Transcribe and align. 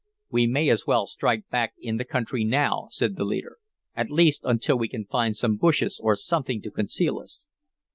"We 0.31 0.47
may 0.47 0.69
as 0.69 0.87
well 0.87 1.05
strike 1.05 1.47
back 1.49 1.75
in 1.79 1.97
the 1.97 2.03
country 2.05 2.43
now," 2.43 2.87
said 2.89 3.17
the 3.17 3.23
leader, 3.23 3.57
"at 3.93 4.09
least 4.09 4.41
until 4.43 4.75
we 4.79 4.87
can 4.87 5.05
find 5.05 5.37
some 5.37 5.57
bushes 5.57 5.99
or 6.03 6.15
something 6.15 6.59
to 6.63 6.71
conceal 6.71 7.19
us." 7.19 7.45